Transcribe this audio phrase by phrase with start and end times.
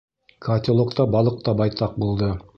[0.45, 2.33] Котелокта балыҡ та байтаҡ булды.